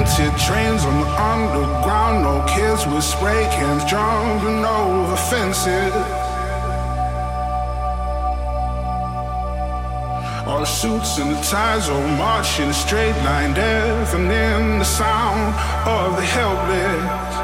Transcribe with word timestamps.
painted 0.00 0.32
trains 0.38 0.84
on 0.84 1.00
the 1.00 1.10
underground, 1.20 2.22
no 2.22 2.44
kids 2.48 2.86
with 2.86 3.04
spray 3.04 3.44
cans 3.52 3.84
jumping 3.84 4.64
over 4.64 5.16
fences. 5.16 5.92
All 10.46 10.60
the 10.60 10.64
suits 10.64 11.18
and 11.18 11.30
the 11.34 11.40
ties 11.42 11.88
all 11.88 12.06
march 12.16 12.60
in 12.60 12.68
a 12.68 12.72
straight 12.72 13.16
line, 13.24 13.52
deafening 13.54 14.78
the 14.78 14.84
sound 14.84 15.54
of 15.86 16.16
the 16.16 16.22
helpless. 16.22 17.36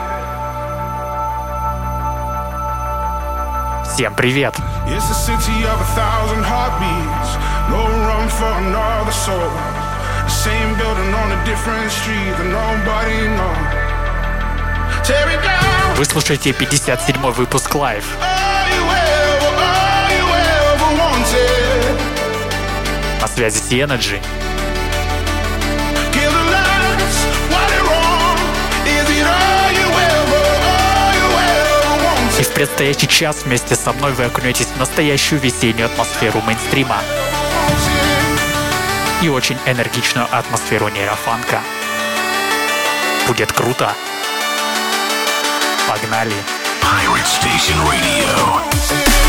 Всем 3.92 4.14
привет! 4.14 4.54
It's 4.86 5.06
the 5.08 5.14
city 5.14 5.64
of 5.66 5.78
a 5.78 5.88
thousand 5.94 6.42
heartbeats, 6.44 7.36
no 7.68 7.84
room 7.86 8.28
for 8.30 8.52
another 8.64 9.12
soul. 9.12 9.75
Same 10.29 10.75
building 10.77 11.13
on 11.13 11.31
a 11.31 11.45
different 11.45 11.89
street 11.89 12.35
that 12.35 12.49
nobody 12.51 13.27
knows. 13.37 13.87
Tear 15.07 15.29
it 15.29 15.41
down. 15.41 15.95
Вы 15.95 16.03
слушаете 16.03 16.51
57 16.51 17.31
выпуск 17.31 17.73
Live. 17.75 18.03
На 23.21 23.27
связи 23.27 23.59
Sea 23.59 23.87
Energy. 23.87 24.21
И 32.37 32.43
в 32.43 32.49
предстоящий 32.49 33.07
час 33.07 33.43
вместе 33.45 33.75
со 33.75 33.93
мной 33.93 34.11
вы 34.11 34.25
окунетесь 34.25 34.67
в 34.67 34.77
настоящую 34.77 35.39
весеннюю 35.41 35.85
атмосферу 35.85 36.41
мейнстрима 36.41 36.97
и 39.21 39.29
очень 39.29 39.57
энергичную 39.65 40.27
атмосферу 40.31 40.89
нейрофанка. 40.89 41.61
Будет 43.27 43.51
круто. 43.51 43.93
Погнали! 45.87 46.35
Pirate 46.81 47.25
Station 47.25 47.77
Radio. 47.85 49.26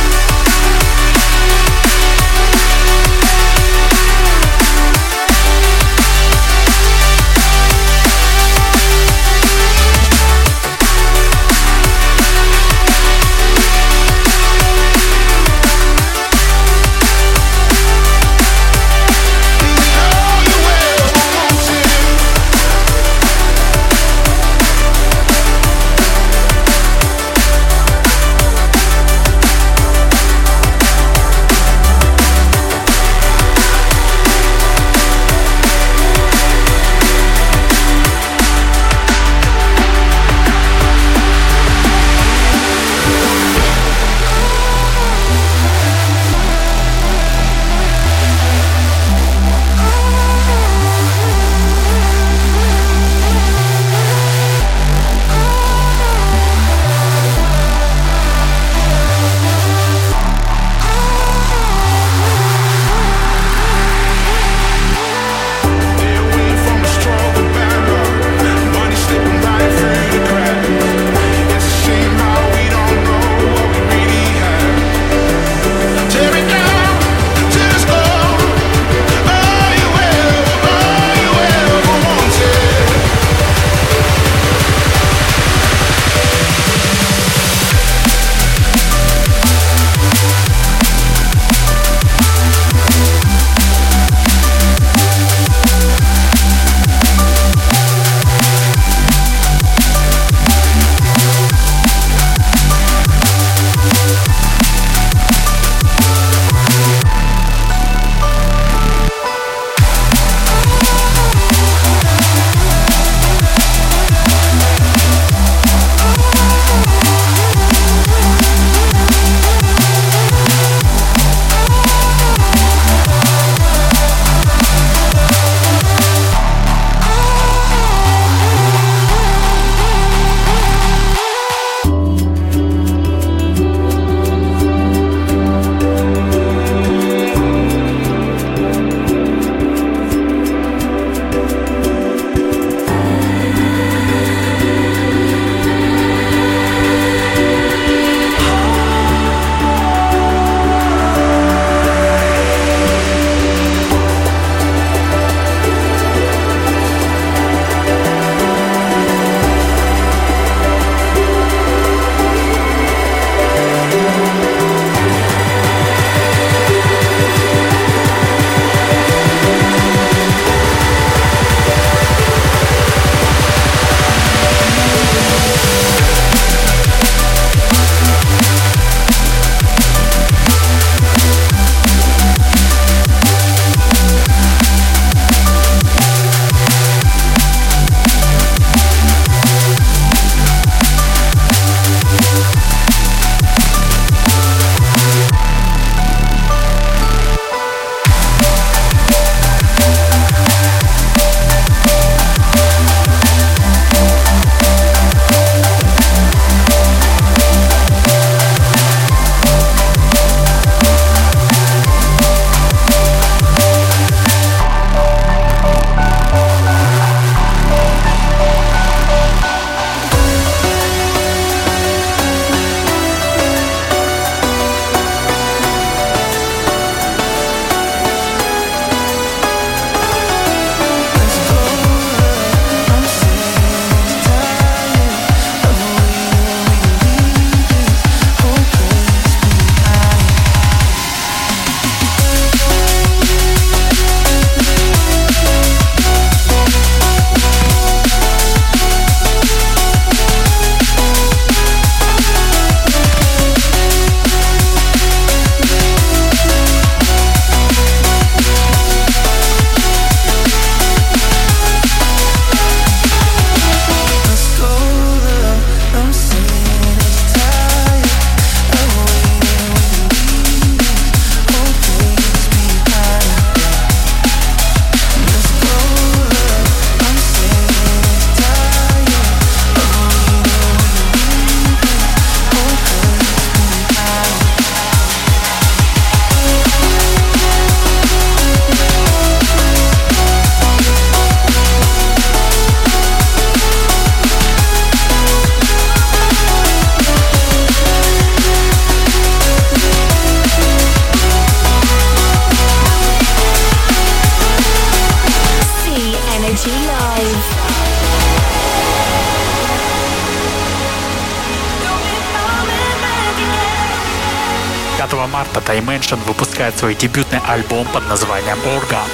Dimension 316.08 316.24
выпускает 316.26 316.78
свой 316.78 316.94
дебютный 316.94 317.38
альбом 317.46 317.86
под 317.88 318.08
названием 318.08 318.56
Organ. 318.64 319.08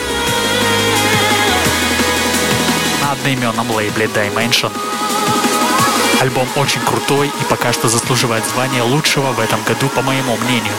На 3.03 3.13
одноименном 3.13 3.69
лейбле 3.73 4.07
Dimension. 4.07 4.71
Альбом 6.21 6.47
очень 6.55 6.81
крутой 6.83 7.29
и 7.29 7.45
пока 7.51 7.73
что 7.73 7.89
заслуживает 7.89 8.45
звания 8.47 8.83
лучшего 8.85 9.33
в 9.33 9.41
этом 9.41 9.61
году, 9.65 9.89
по 9.89 10.03
моему 10.03 10.37
мнению. 10.37 10.73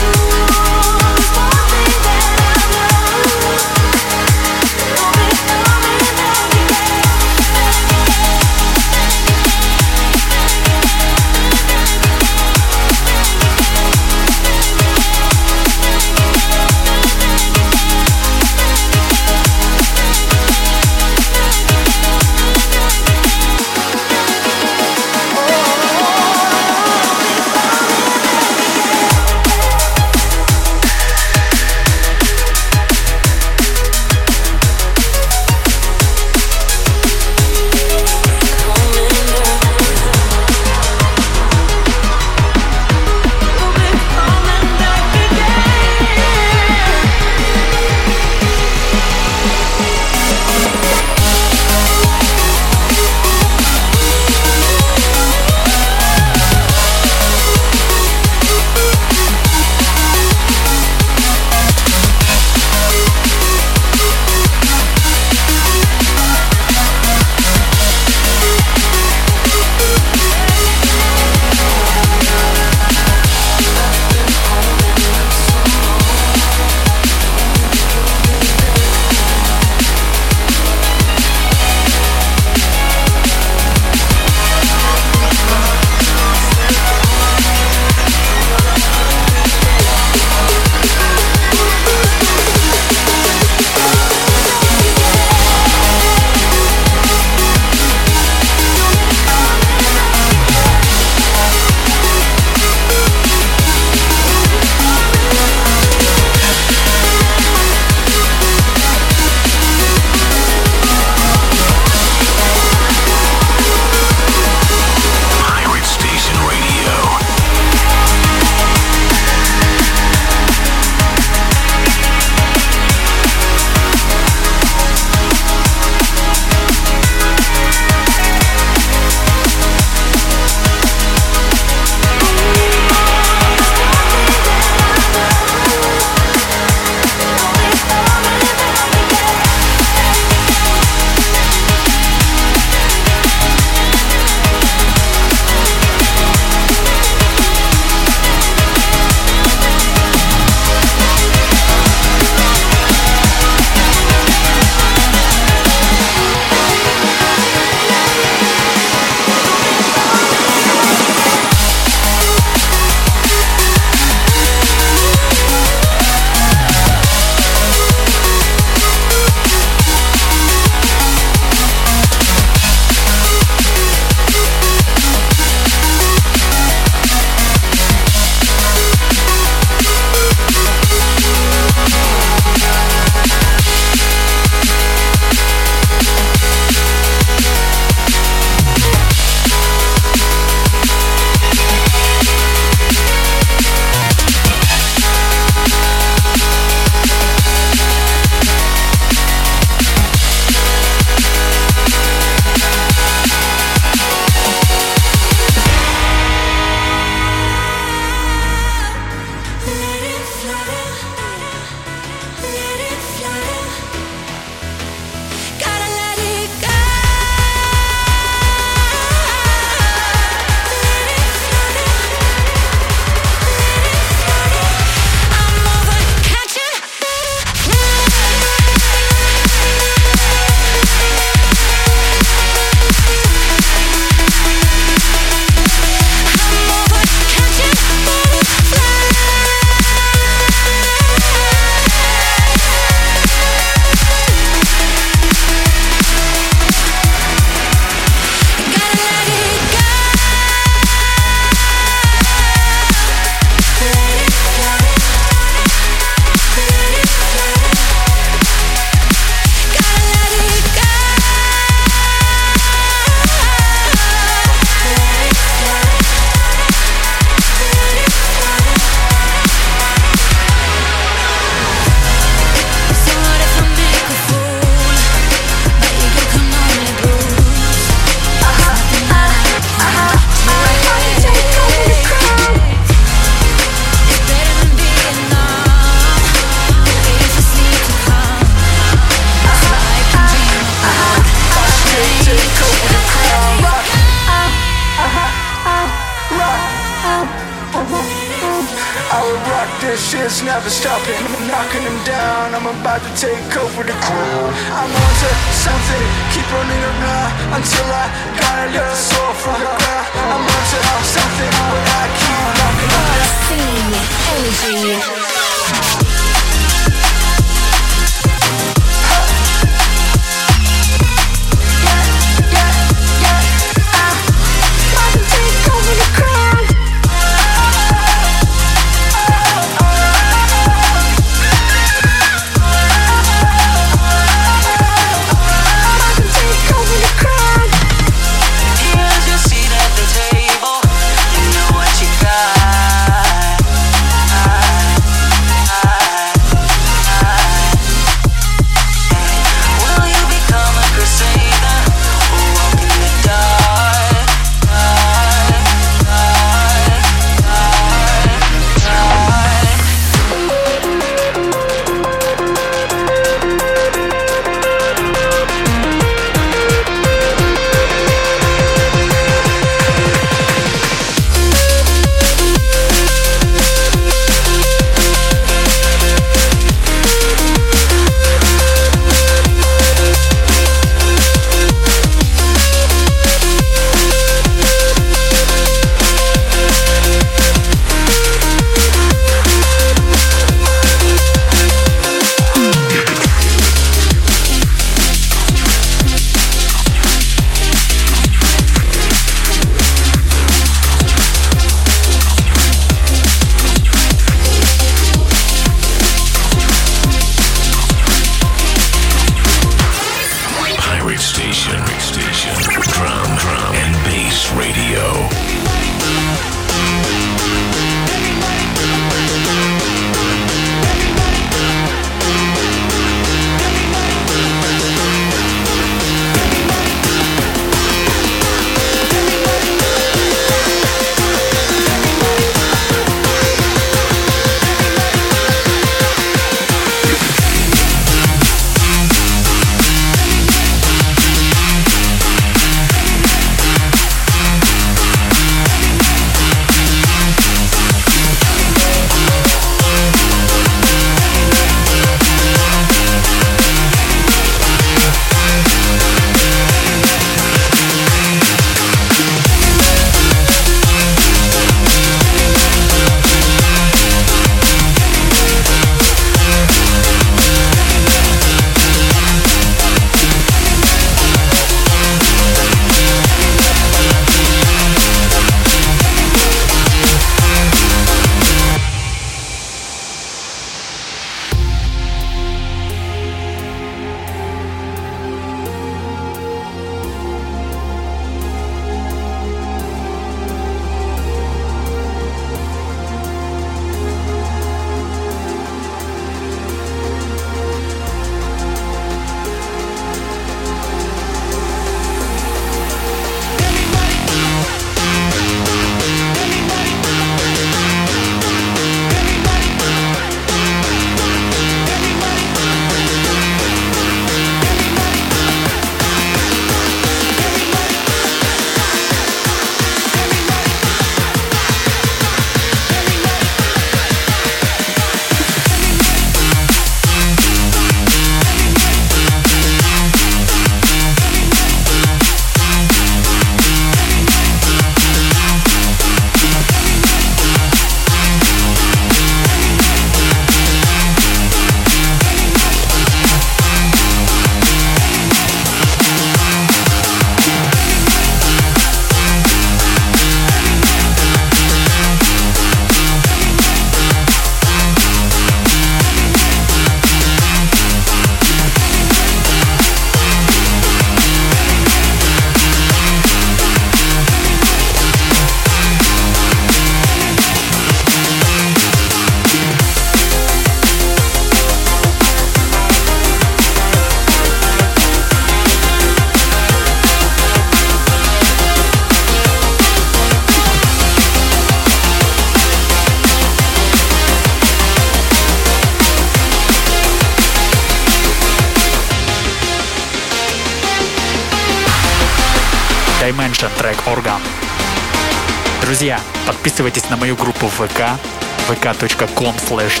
Подписывайтесь 596.80 597.10
на 597.10 597.16
мою 597.18 597.36
группу 597.36 597.68
ВК, 597.68 598.18
vk.com 598.66 599.54
slash 599.56 600.00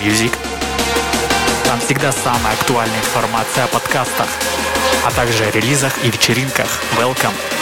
Music. 0.00 0.32
Там 1.66 1.78
всегда 1.80 2.12
самая 2.12 2.54
актуальная 2.54 2.98
информация 2.98 3.64
о 3.64 3.66
подкастах, 3.66 4.28
а 5.04 5.10
также 5.10 5.44
о 5.44 5.50
релизах 5.50 6.02
и 6.02 6.10
вечеринках. 6.10 6.80
Welcome! 6.96 7.53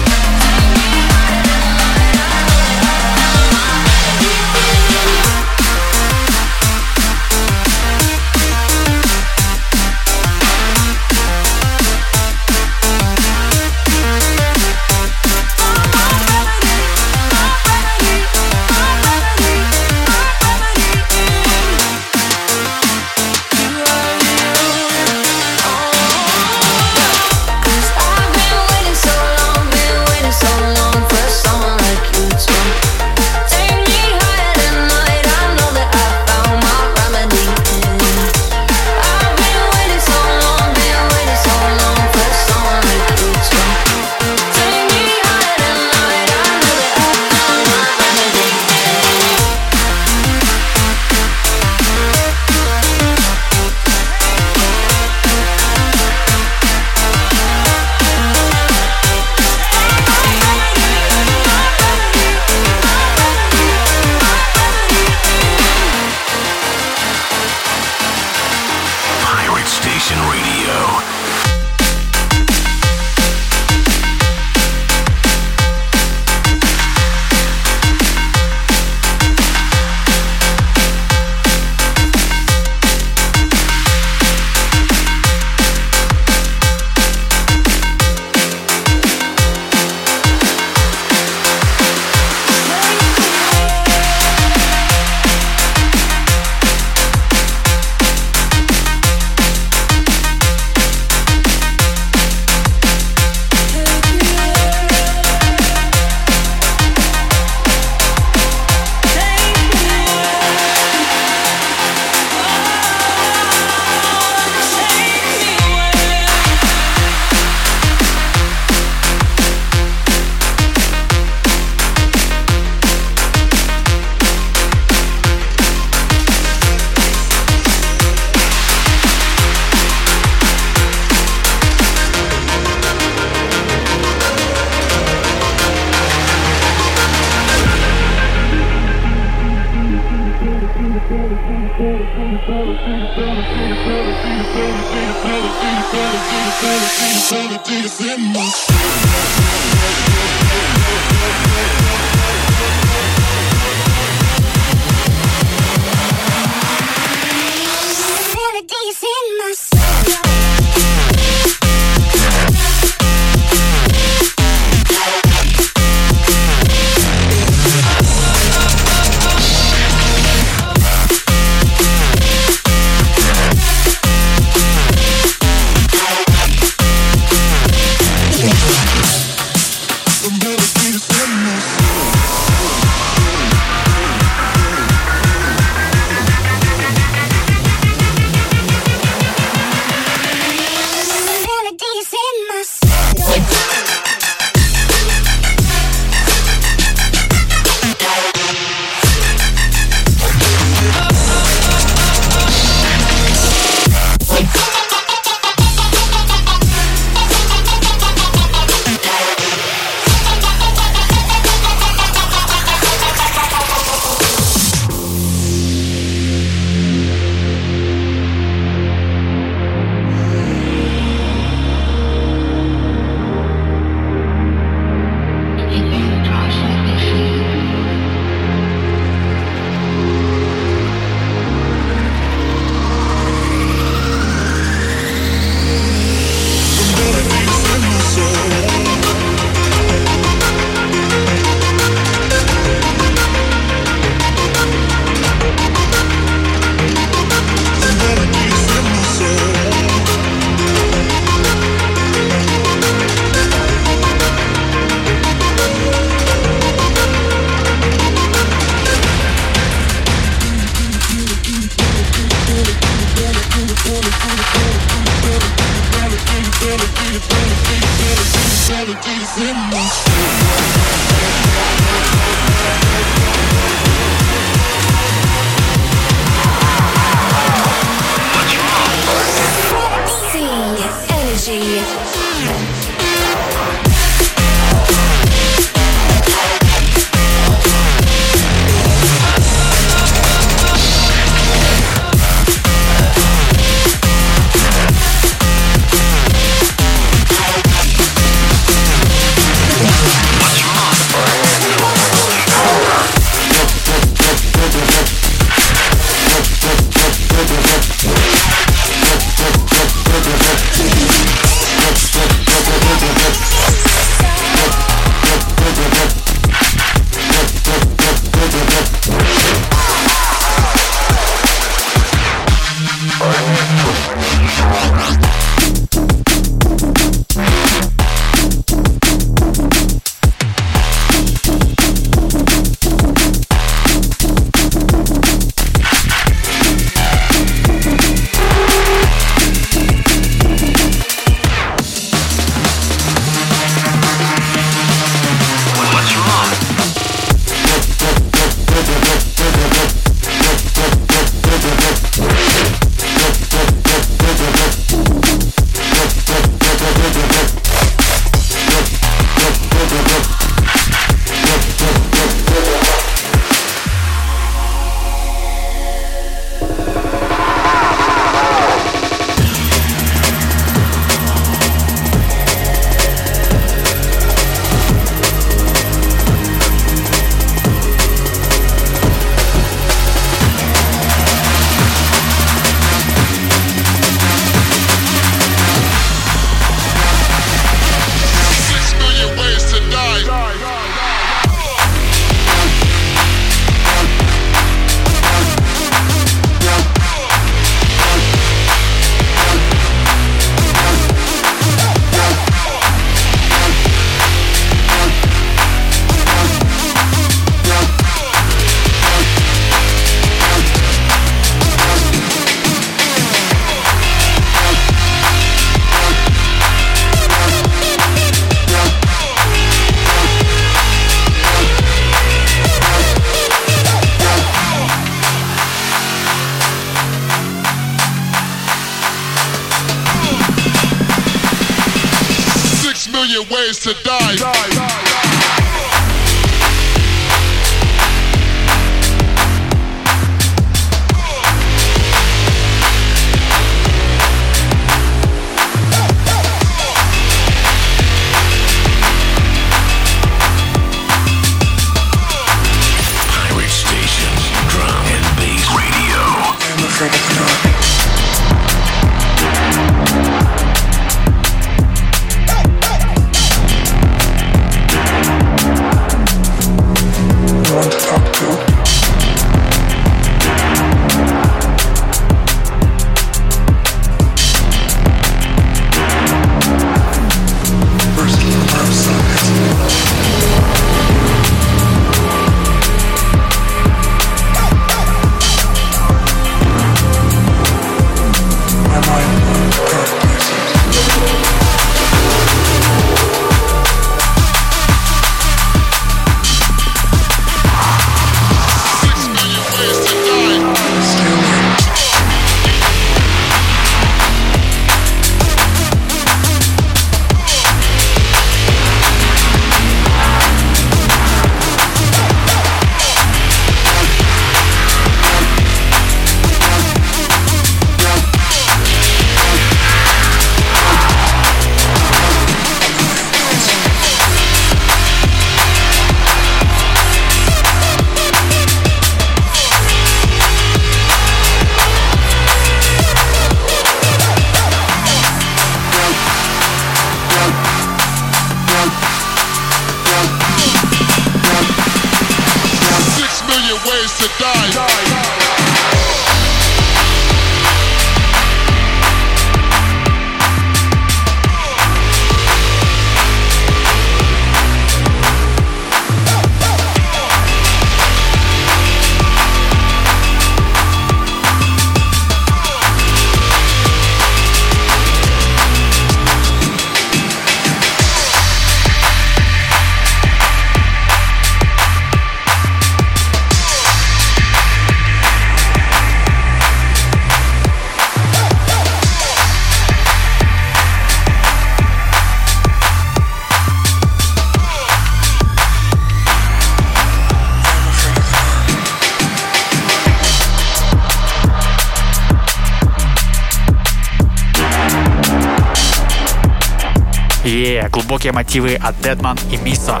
далее 597.82 597.88
глубокие 597.88 598.32
мотивы 598.32 598.74
от 598.74 598.94
Deadman 598.96 599.38
и 599.50 599.56
Misa. 599.56 600.00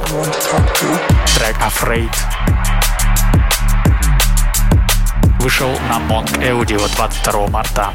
Трек 1.34 1.56
Afraid 1.58 2.14
вышел 5.40 5.70
на 5.88 5.98
Monk 6.08 6.30
Audio 6.38 6.80
22 6.96 7.48
марта. 7.48 7.90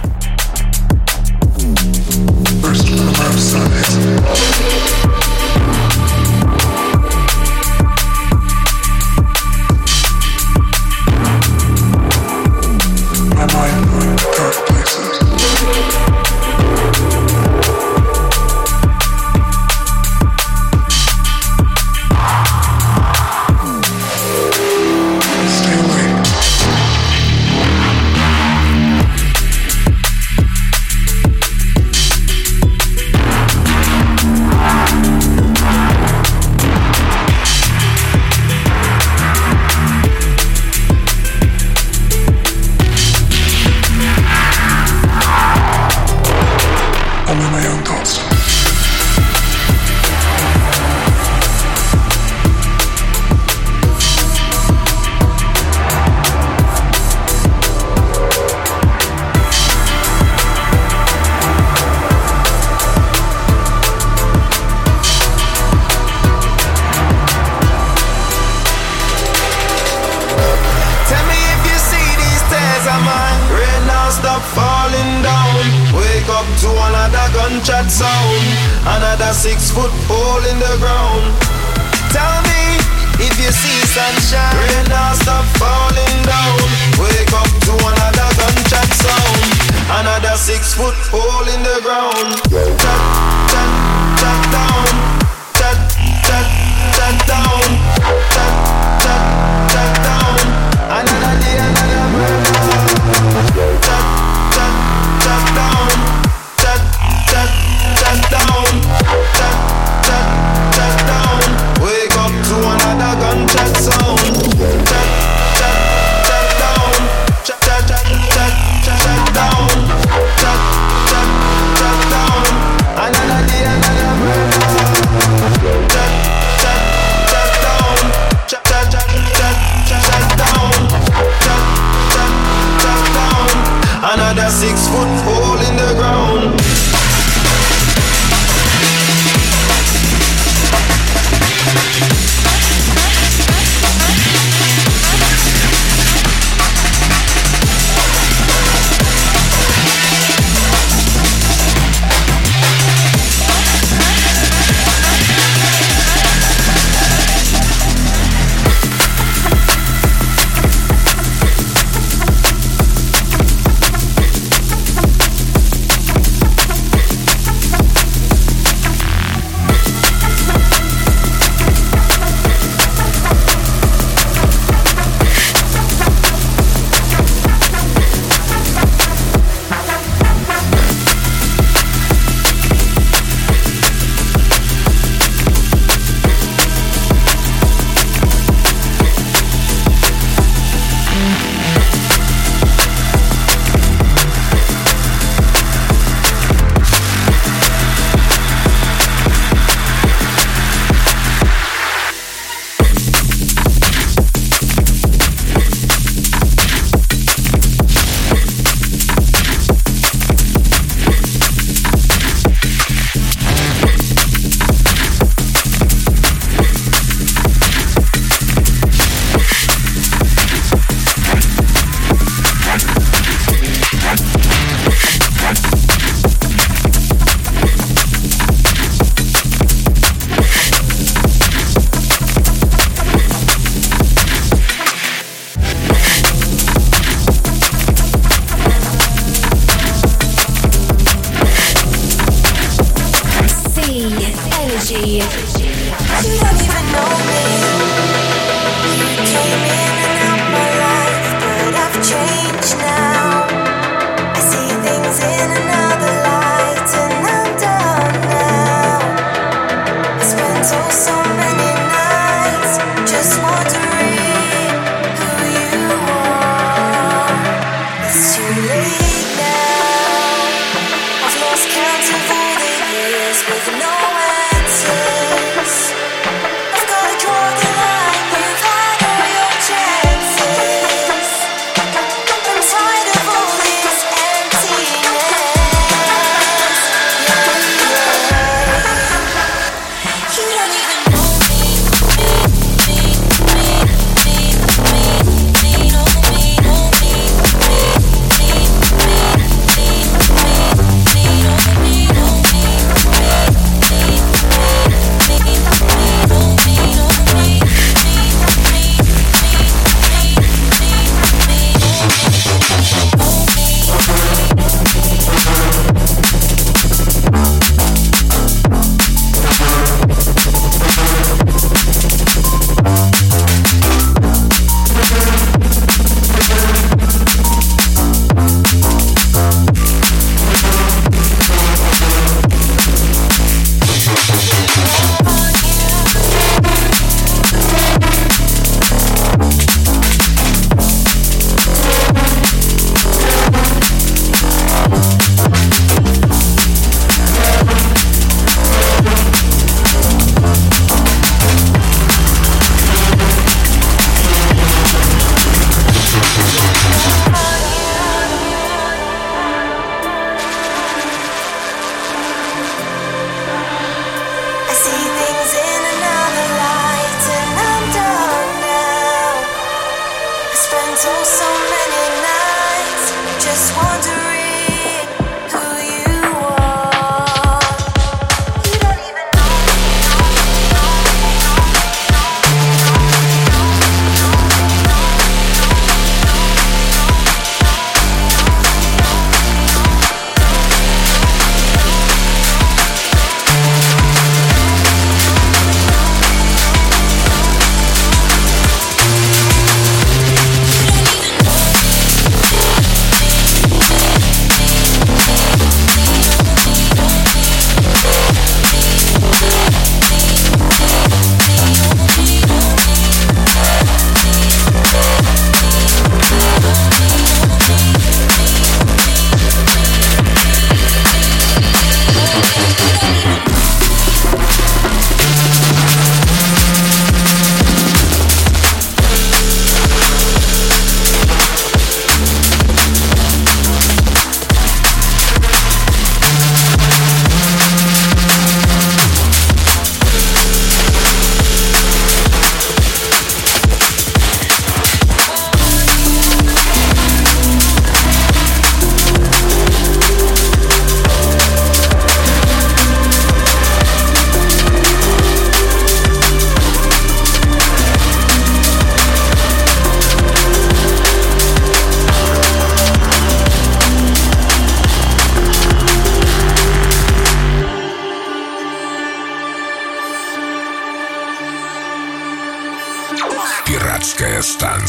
My 13.38 13.46
mind 13.54 13.77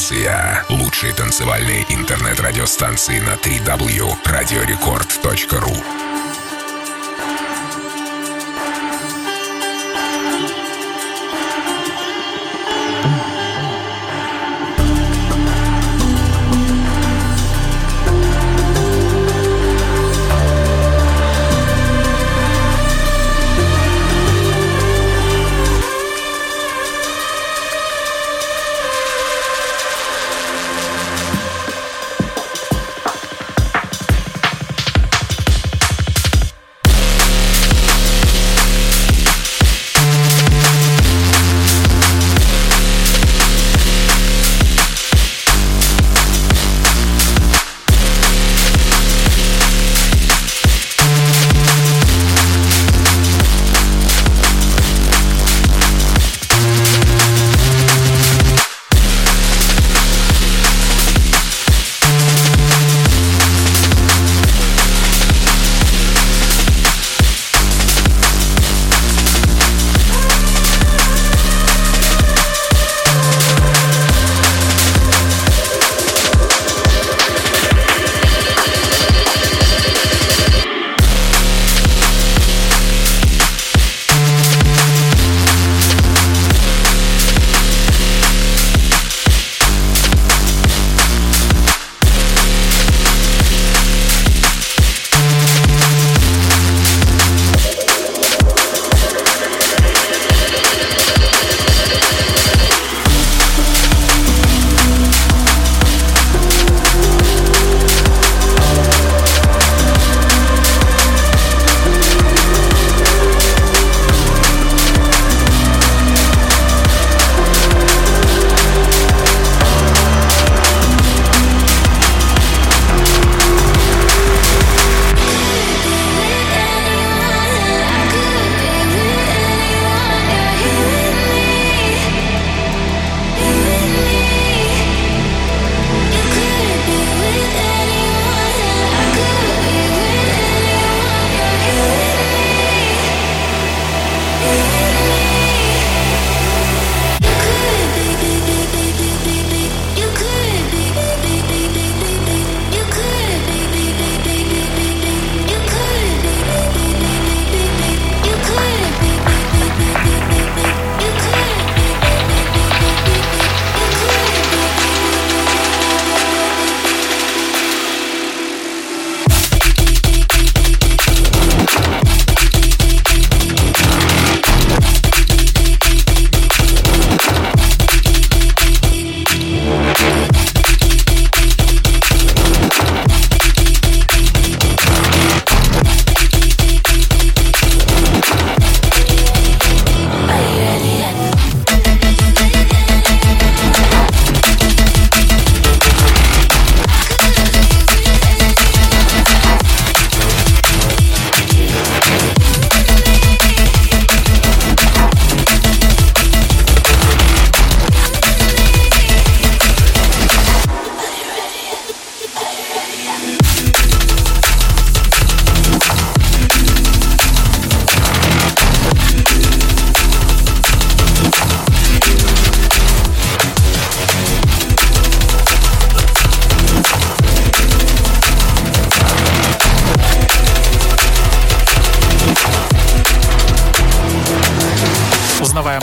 Радиостанция. 0.09 0.65
Лучшие 0.71 1.13
танцевальные 1.13 1.85
интернет-радиостанции 1.91 3.21
на 3.21 3.35
3w. 3.35 4.17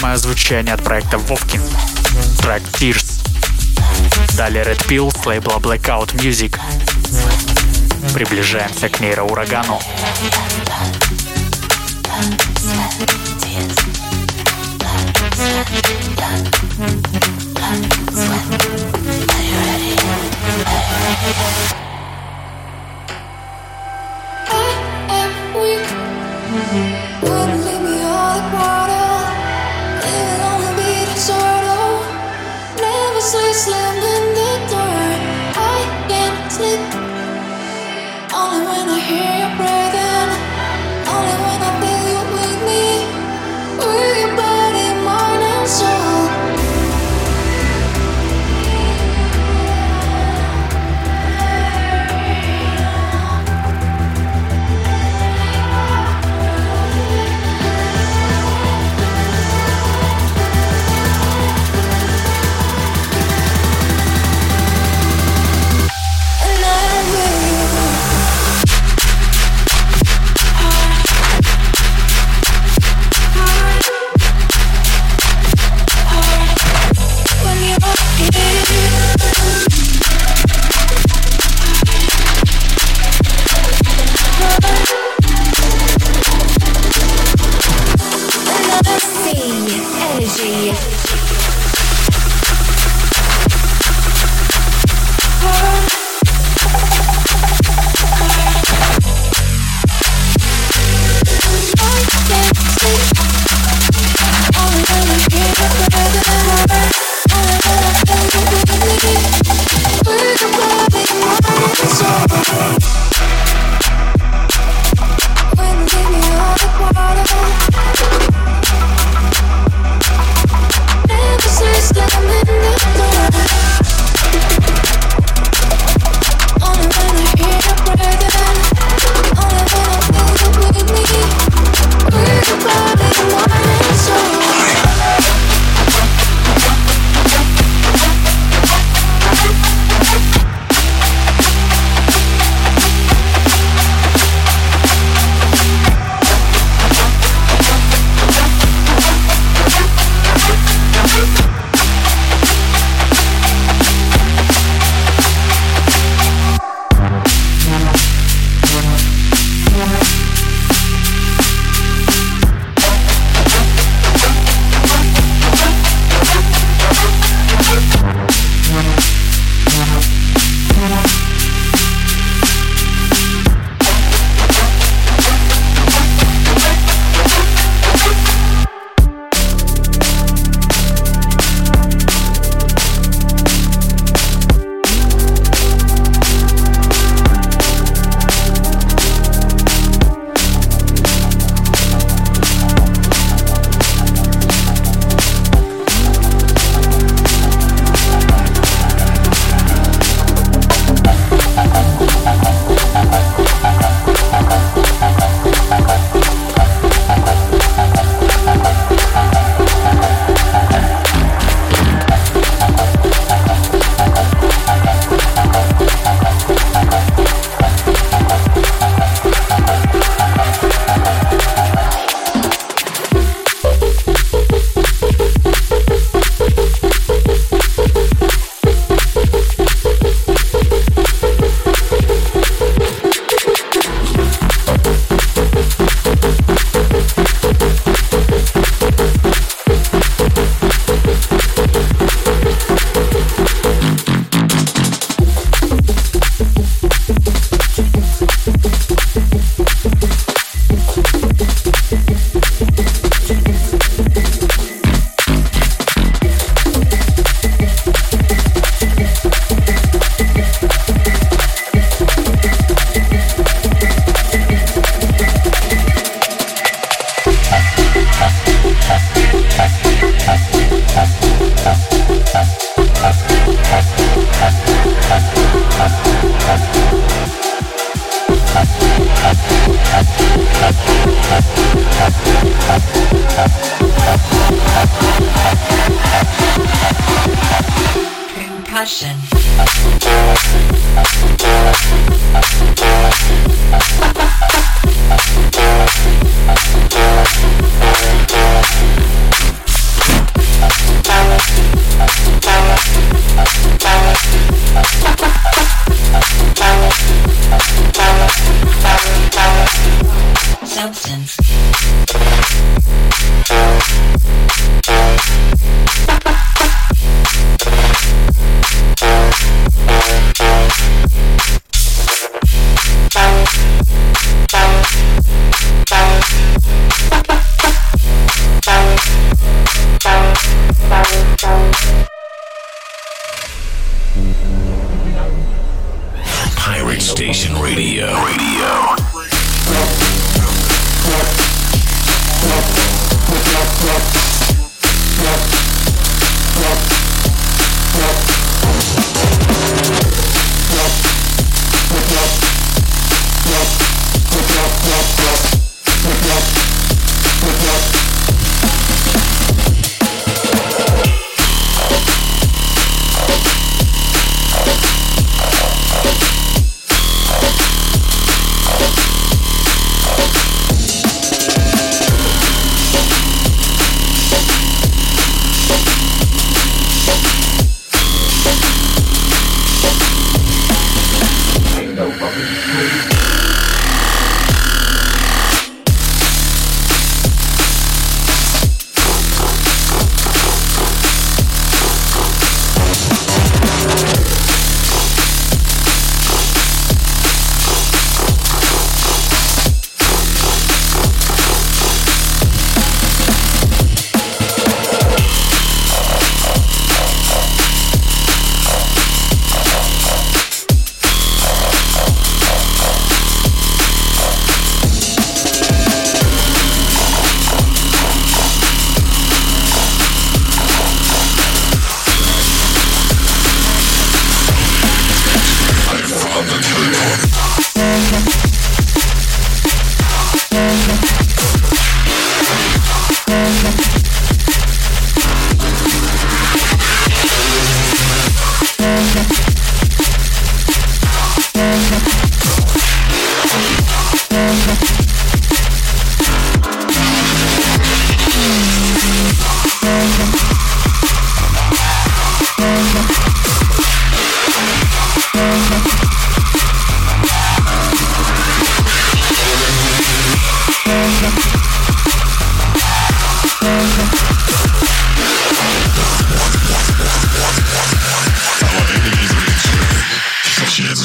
мое 0.05 0.17
звучание 0.17 0.75
от 0.75 0.83
проекта 0.83 1.17
Вовкин. 1.17 1.61
Трек 2.37 2.61
Tears. 2.73 3.25
Далее 4.37 4.63
Red 4.63 4.87
Pill 4.87 5.11
с 5.11 5.25
лейбла 5.25 5.57
Blackout 5.57 6.13
Music. 6.13 6.59
Приближаемся 8.13 8.87
к 8.87 8.99
нейроурагану. 8.99 9.79
Are 19.27 19.41
you 19.41 19.57
ready? 19.57 19.95
Are 19.95 21.25
you 21.25 21.71
ready? 21.71 21.84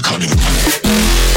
coming. 0.02 1.29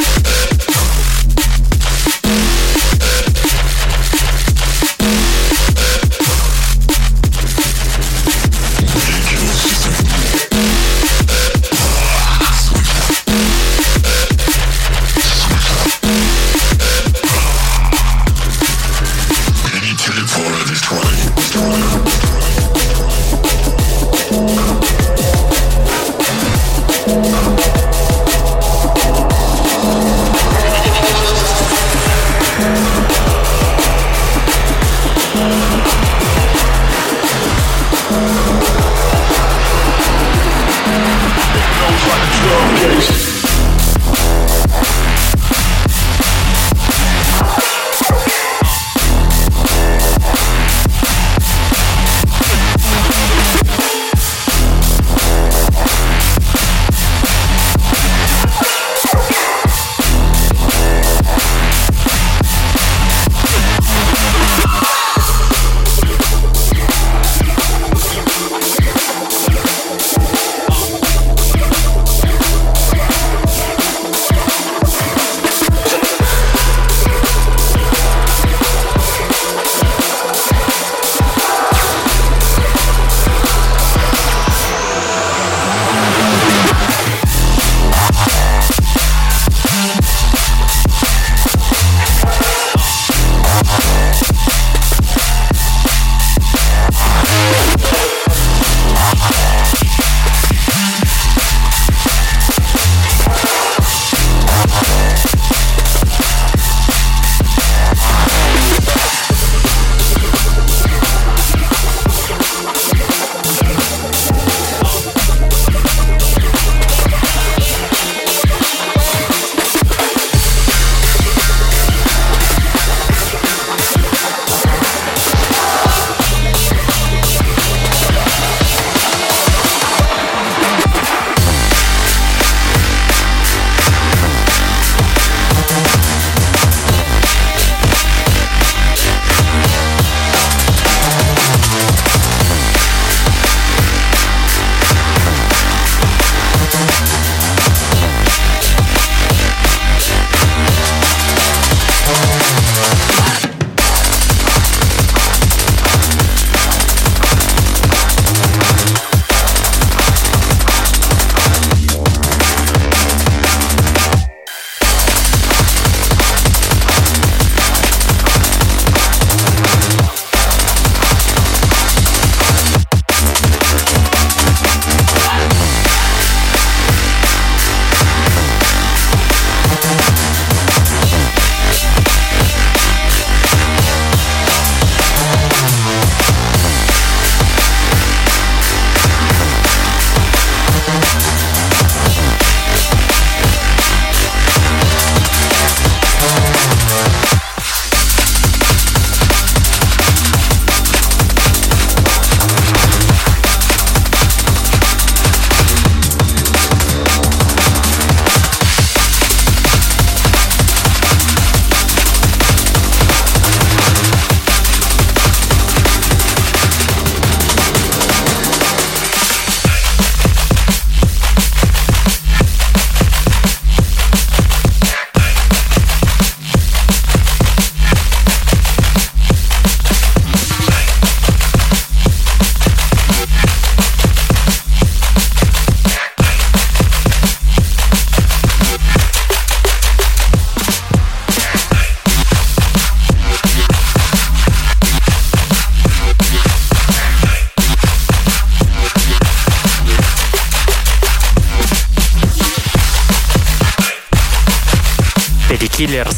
Killers, 255.94 256.16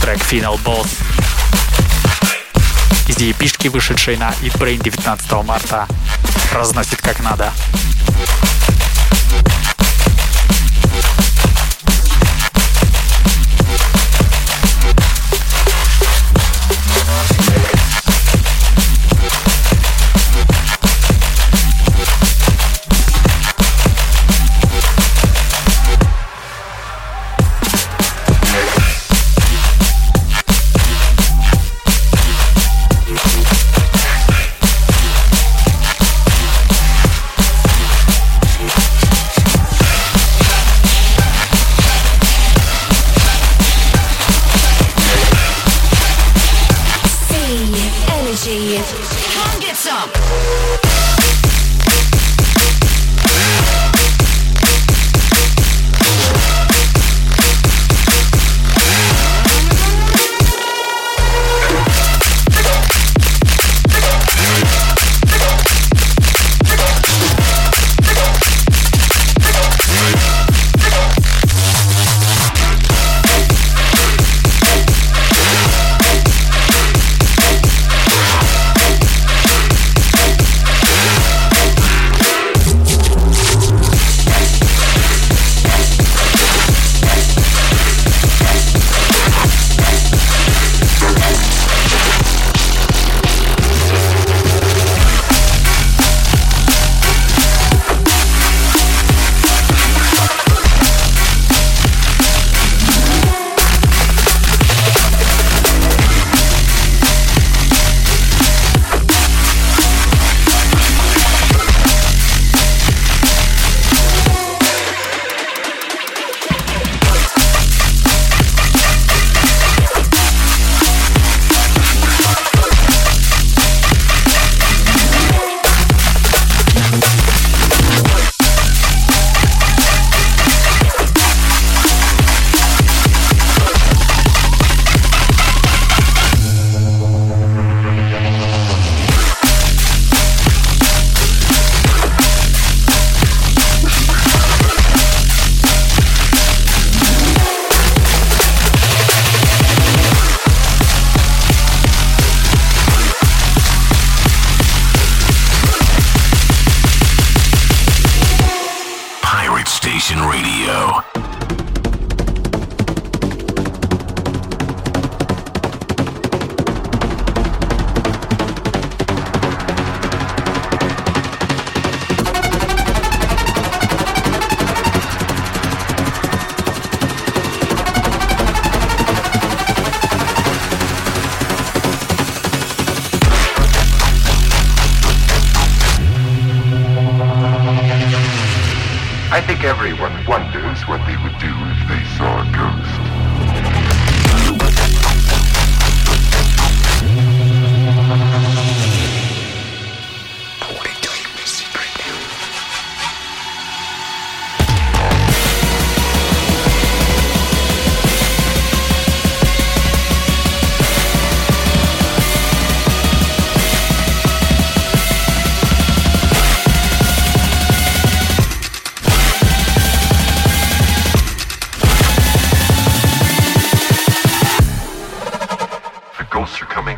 трек 0.00 0.18
Final 0.30 0.62
Boss. 0.62 0.86
Из 3.08 3.18
епишки, 3.18 3.66
вышедшей 3.66 4.16
на 4.16 4.30
Eat 4.42 4.56
Brain 4.58 4.80
19 4.80 5.32
марта, 5.44 5.88
разносит 6.52 7.02
как 7.02 7.18
надо. 7.18 7.52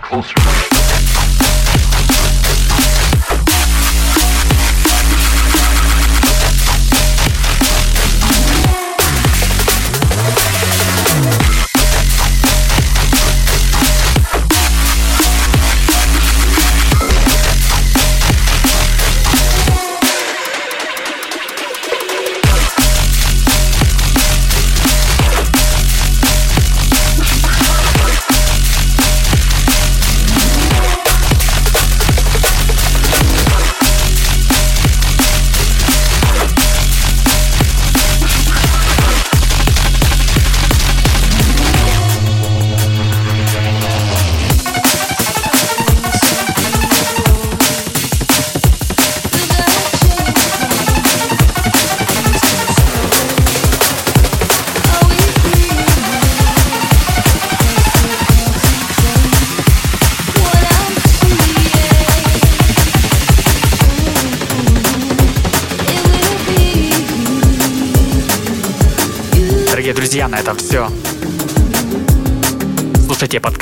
closer. 0.09 0.77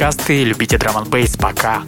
Подкасты, 0.07 0.45
любите 0.45 0.79
драм 0.79 1.05
бейс. 1.05 1.37
Пока. 1.37 1.83